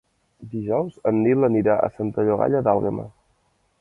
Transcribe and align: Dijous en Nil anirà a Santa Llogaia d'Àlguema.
Dijous 0.53 0.95
en 1.11 1.21
Nil 1.27 1.47
anirà 1.49 1.75
a 1.81 1.91
Santa 1.99 2.25
Llogaia 2.31 2.63
d'Àlguema. 2.69 3.07